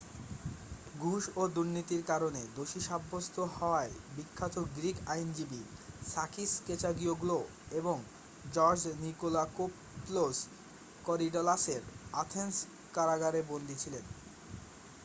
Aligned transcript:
ঘুষ 0.99 1.23
ও 1.35 1.43
দুর্নীতির 1.47 2.03
কারণে 2.05 2.41
দোষী 2.55 2.81
সাব্যস্ত 2.81 3.35
হওয়ায় 3.55 3.93
বিখ্যাত 4.15 4.55
গ্রীক 4.75 4.97
আইনজীবী 5.07 5.61
সাকিস 6.05 6.51
কেচাগিওগ্লো 6.65 7.39
এবং 7.71 7.97
জর্জ 8.53 8.81
নিকোলাকোপল্লোস 9.01 10.37
কোরিডালাসের 11.05 11.81
অ্যাথেন্স 12.11 12.55
কারাগারে 12.93 13.39
বন্দী 13.49 13.75
ছিলেন 13.83 14.05